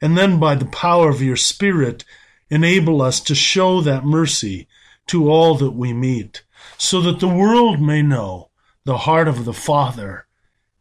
And 0.00 0.16
then 0.16 0.38
by 0.38 0.54
the 0.54 0.66
power 0.66 1.10
of 1.10 1.22
your 1.22 1.36
Spirit, 1.36 2.04
enable 2.48 3.02
us 3.02 3.20
to 3.20 3.34
show 3.34 3.80
that 3.82 4.04
mercy 4.04 4.68
to 5.08 5.30
all 5.30 5.54
that 5.56 5.72
we 5.72 5.92
meet, 5.92 6.42
so 6.78 7.00
that 7.00 7.20
the 7.20 7.28
world 7.28 7.80
may 7.80 8.02
know 8.02 8.50
the 8.84 8.98
heart 8.98 9.28
of 9.28 9.44
the 9.44 9.52
Father 9.52 10.26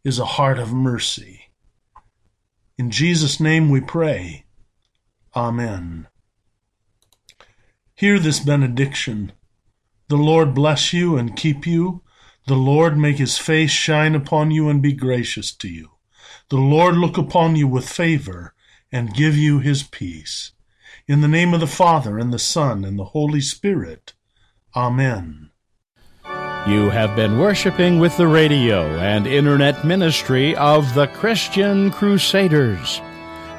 is 0.03 0.19
a 0.19 0.25
heart 0.25 0.57
of 0.57 0.73
mercy. 0.73 1.51
In 2.77 2.91
Jesus' 2.91 3.39
name 3.39 3.69
we 3.69 3.81
pray. 3.81 4.45
Amen. 5.39 6.05
Hear 7.95 8.19
this 8.19 8.41
benediction. 8.41 9.31
The 10.09 10.17
Lord 10.17 10.53
bless 10.53 10.91
you 10.91 11.15
and 11.15 11.37
keep 11.37 11.65
you. 11.65 12.01
The 12.47 12.55
Lord 12.55 12.97
make 12.97 13.19
his 13.19 13.37
face 13.37 13.71
shine 13.71 14.15
upon 14.15 14.51
you 14.51 14.67
and 14.67 14.81
be 14.81 14.91
gracious 14.91 15.53
to 15.55 15.69
you. 15.69 15.91
The 16.49 16.57
Lord 16.57 16.95
look 16.97 17.17
upon 17.17 17.55
you 17.55 17.69
with 17.69 17.87
favor 17.87 18.53
and 18.91 19.13
give 19.13 19.37
you 19.37 19.59
his 19.59 19.81
peace. 19.81 20.51
In 21.07 21.21
the 21.21 21.29
name 21.29 21.53
of 21.53 21.61
the 21.61 21.67
Father, 21.67 22.19
and 22.19 22.33
the 22.33 22.37
Son, 22.37 22.83
and 22.83 22.99
the 22.99 23.11
Holy 23.15 23.39
Spirit. 23.39 24.15
Amen. 24.75 25.51
You 26.67 26.89
have 26.89 27.15
been 27.15 27.39
worshiping 27.39 27.97
with 27.97 28.17
the 28.17 28.27
radio 28.27 28.81
and 28.97 29.25
internet 29.25 29.85
ministry 29.85 30.53
of 30.57 30.93
the 30.95 31.07
Christian 31.07 31.91
Crusaders. 31.91 32.99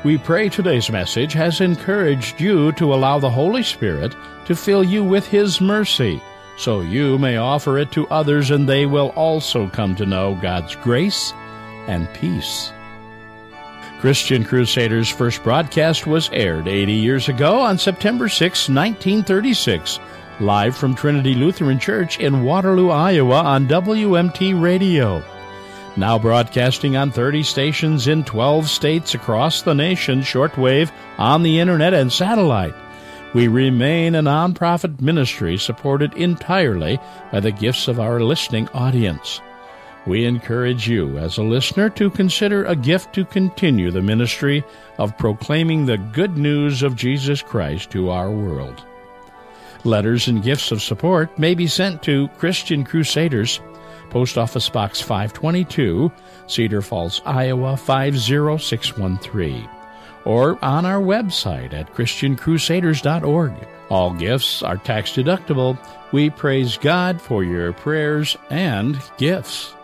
We 0.02 0.16
pray 0.16 0.48
today's 0.48 0.88
message 0.90 1.34
has 1.34 1.60
encouraged 1.60 2.40
you 2.40 2.72
to 2.72 2.94
allow 2.94 3.18
the 3.18 3.28
Holy 3.28 3.62
Spirit 3.62 4.16
to 4.46 4.56
fill 4.56 4.82
you 4.82 5.04
with 5.04 5.26
His 5.26 5.60
mercy, 5.60 6.22
so 6.56 6.80
you 6.80 7.18
may 7.18 7.36
offer 7.36 7.76
it 7.76 7.92
to 7.92 8.08
others 8.08 8.50
and 8.50 8.66
they 8.66 8.86
will 8.86 9.10
also 9.10 9.68
come 9.68 9.94
to 9.96 10.06
know 10.06 10.38
God's 10.40 10.74
grace 10.76 11.34
and 11.86 12.10
peace. 12.14 12.72
Christian 14.00 14.42
Crusaders' 14.42 15.10
first 15.10 15.42
broadcast 15.42 16.06
was 16.06 16.30
aired 16.32 16.66
80 16.66 16.94
years 16.94 17.28
ago 17.28 17.60
on 17.60 17.76
September 17.76 18.30
6, 18.30 18.70
1936, 18.70 20.00
live 20.40 20.74
from 20.74 20.94
Trinity 20.94 21.34
Lutheran 21.34 21.78
Church 21.78 22.18
in 22.18 22.42
Waterloo, 22.42 22.88
Iowa 22.88 23.42
on 23.42 23.68
WMT 23.68 24.58
Radio 24.58 25.22
now 25.96 26.18
broadcasting 26.18 26.96
on 26.96 27.10
30 27.10 27.42
stations 27.42 28.06
in 28.06 28.24
12 28.24 28.68
states 28.68 29.14
across 29.14 29.62
the 29.62 29.74
nation, 29.74 30.20
shortwave, 30.20 30.90
on 31.18 31.42
the 31.42 31.58
internet, 31.58 31.94
and 31.94 32.12
satellite. 32.12 32.74
We 33.32 33.48
remain 33.48 34.14
a 34.14 34.22
nonprofit 34.22 35.00
ministry 35.00 35.56
supported 35.56 36.14
entirely 36.14 36.98
by 37.30 37.40
the 37.40 37.52
gifts 37.52 37.86
of 37.86 38.00
our 38.00 38.20
listening 38.20 38.68
audience. 38.70 39.40
We 40.06 40.24
encourage 40.24 40.88
you, 40.88 41.18
as 41.18 41.36
a 41.36 41.42
listener, 41.42 41.90
to 41.90 42.10
consider 42.10 42.64
a 42.64 42.74
gift 42.74 43.14
to 43.14 43.24
continue 43.24 43.90
the 43.90 44.02
ministry 44.02 44.64
of 44.98 45.16
proclaiming 45.18 45.86
the 45.86 45.98
good 45.98 46.38
news 46.38 46.82
of 46.82 46.96
Jesus 46.96 47.42
Christ 47.42 47.90
to 47.90 48.10
our 48.10 48.30
world. 48.30 48.82
Letters 49.84 50.26
and 50.26 50.42
gifts 50.42 50.72
of 50.72 50.82
support 50.82 51.38
may 51.38 51.54
be 51.54 51.66
sent 51.66 52.02
to 52.02 52.28
Christian 52.38 52.84
Crusaders, 52.84 53.60
Post 54.10 54.36
Office 54.36 54.68
Box 54.68 55.00
522, 55.00 56.10
Cedar 56.46 56.82
Falls, 56.82 57.22
Iowa 57.24 57.76
50613, 57.76 59.68
or 60.24 60.62
on 60.64 60.84
our 60.84 61.00
website 61.00 61.72
at 61.72 61.92
ChristianCrusaders.org. 61.94 63.52
All 63.88 64.14
gifts 64.14 64.62
are 64.62 64.76
tax 64.76 65.12
deductible. 65.12 65.78
We 66.12 66.30
praise 66.30 66.76
God 66.76 67.20
for 67.20 67.42
your 67.42 67.72
prayers 67.72 68.36
and 68.50 69.00
gifts. 69.16 69.74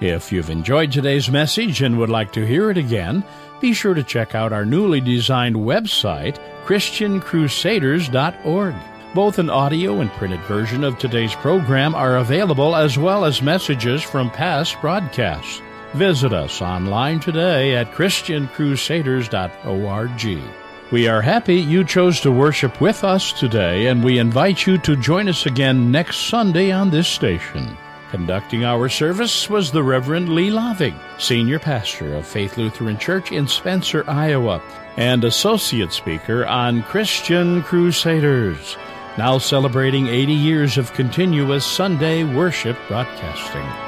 If 0.00 0.32
you've 0.32 0.50
enjoyed 0.50 0.92
today's 0.92 1.30
message 1.30 1.82
and 1.82 1.98
would 1.98 2.10
like 2.10 2.32
to 2.32 2.46
hear 2.46 2.70
it 2.70 2.78
again, 2.78 3.24
be 3.60 3.72
sure 3.72 3.94
to 3.94 4.04
check 4.04 4.34
out 4.34 4.52
our 4.52 4.64
newly 4.64 5.00
designed 5.00 5.56
website, 5.56 6.38
ChristianCrusaders.org. 6.66 8.74
Both 9.14 9.38
an 9.38 9.48
audio 9.48 10.00
and 10.00 10.12
printed 10.12 10.40
version 10.40 10.84
of 10.84 10.98
today's 10.98 11.34
program 11.34 11.94
are 11.94 12.18
available 12.18 12.76
as 12.76 12.98
well 12.98 13.24
as 13.24 13.40
messages 13.40 14.02
from 14.02 14.30
past 14.30 14.78
broadcasts. 14.82 15.62
Visit 15.94 16.34
us 16.34 16.60
online 16.60 17.18
today 17.18 17.74
at 17.74 17.90
ChristianCrusaders.org. 17.92 20.42
We 20.90 21.08
are 21.08 21.22
happy 21.22 21.56
you 21.56 21.84
chose 21.84 22.20
to 22.20 22.30
worship 22.30 22.82
with 22.82 23.02
us 23.02 23.32
today, 23.32 23.86
and 23.86 24.04
we 24.04 24.18
invite 24.18 24.66
you 24.66 24.76
to 24.78 24.96
join 24.96 25.26
us 25.28 25.46
again 25.46 25.90
next 25.90 26.28
Sunday 26.28 26.70
on 26.70 26.90
this 26.90 27.08
station. 27.08 27.78
Conducting 28.10 28.64
our 28.64 28.90
service 28.90 29.48
was 29.48 29.70
the 29.70 29.82
Reverend 29.82 30.28
Lee 30.28 30.50
Lavig, 30.50 30.94
Senior 31.18 31.58
Pastor 31.58 32.14
of 32.14 32.26
Faith 32.26 32.58
Lutheran 32.58 32.98
Church 32.98 33.32
in 33.32 33.48
Spencer, 33.48 34.04
Iowa, 34.06 34.60
and 34.98 35.24
Associate 35.24 35.92
Speaker 35.92 36.44
on 36.46 36.82
Christian 36.82 37.62
Crusaders 37.62 38.76
now 39.18 39.36
celebrating 39.36 40.06
80 40.06 40.32
years 40.32 40.78
of 40.78 40.94
continuous 40.94 41.66
Sunday 41.66 42.22
worship 42.22 42.78
broadcasting. 42.86 43.87